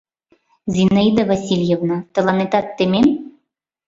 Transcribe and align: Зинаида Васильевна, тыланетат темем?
Зинаида 0.75 1.23
Васильевна, 1.31 1.97
тыланетат 2.13 2.65
темем? 2.77 3.07